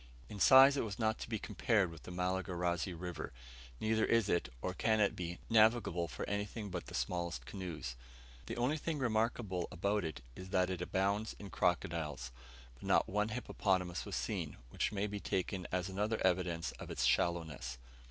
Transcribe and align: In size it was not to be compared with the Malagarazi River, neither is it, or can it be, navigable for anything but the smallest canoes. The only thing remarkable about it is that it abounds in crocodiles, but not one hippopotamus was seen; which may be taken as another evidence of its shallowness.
In 0.29 0.39
size 0.39 0.77
it 0.77 0.83
was 0.83 0.97
not 0.97 1.19
to 1.19 1.29
be 1.29 1.37
compared 1.37 1.91
with 1.91 2.01
the 2.01 2.11
Malagarazi 2.11 2.91
River, 2.91 3.31
neither 3.79 4.03
is 4.03 4.29
it, 4.29 4.49
or 4.59 4.73
can 4.73 4.99
it 4.99 5.15
be, 5.15 5.37
navigable 5.47 6.07
for 6.07 6.27
anything 6.27 6.71
but 6.71 6.87
the 6.87 6.95
smallest 6.95 7.45
canoes. 7.45 7.95
The 8.47 8.57
only 8.57 8.77
thing 8.79 8.97
remarkable 8.97 9.67
about 9.71 10.03
it 10.03 10.23
is 10.35 10.49
that 10.49 10.71
it 10.71 10.81
abounds 10.81 11.35
in 11.37 11.51
crocodiles, 11.51 12.31
but 12.73 12.81
not 12.83 13.07
one 13.07 13.29
hippopotamus 13.29 14.03
was 14.03 14.15
seen; 14.15 14.57
which 14.71 14.91
may 14.91 15.05
be 15.05 15.19
taken 15.19 15.67
as 15.71 15.87
another 15.87 16.19
evidence 16.25 16.71
of 16.79 16.89
its 16.89 17.05
shallowness. 17.05 17.77